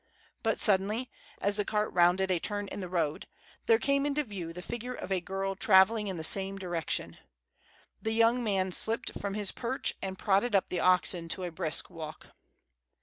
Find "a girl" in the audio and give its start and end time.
5.11-5.53